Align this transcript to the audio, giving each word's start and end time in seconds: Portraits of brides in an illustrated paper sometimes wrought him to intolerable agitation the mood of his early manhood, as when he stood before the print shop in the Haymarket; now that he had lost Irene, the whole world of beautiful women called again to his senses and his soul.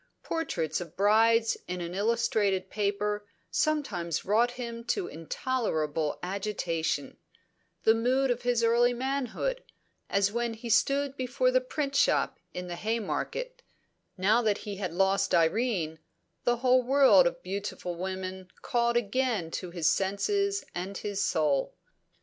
Portraits 0.23 0.81
of 0.81 0.97
brides 0.97 1.57
in 1.67 1.79
an 1.79 1.93
illustrated 1.93 2.71
paper 2.71 3.23
sometimes 3.51 4.25
wrought 4.25 4.49
him 4.53 4.83
to 4.85 5.05
intolerable 5.05 6.17
agitation 6.23 7.17
the 7.83 7.93
mood 7.93 8.31
of 8.31 8.41
his 8.41 8.63
early 8.63 8.95
manhood, 8.95 9.63
as 10.09 10.31
when 10.31 10.55
he 10.55 10.71
stood 10.71 11.15
before 11.15 11.51
the 11.51 11.61
print 11.61 11.95
shop 11.95 12.39
in 12.51 12.65
the 12.67 12.77
Haymarket; 12.77 13.61
now 14.17 14.41
that 14.41 14.57
he 14.57 14.77
had 14.77 14.91
lost 14.91 15.35
Irene, 15.35 15.99
the 16.45 16.57
whole 16.57 16.81
world 16.81 17.27
of 17.27 17.43
beautiful 17.43 17.93
women 17.95 18.49
called 18.63 18.97
again 18.97 19.51
to 19.51 19.69
his 19.69 19.87
senses 19.87 20.65
and 20.73 20.97
his 20.97 21.23
soul. 21.23 21.75